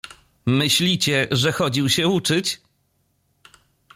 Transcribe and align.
Myślicie, 0.45 1.27
że 1.31 1.51
chodził 1.51 1.89
się 1.89 2.07
uczyć? 2.07 2.61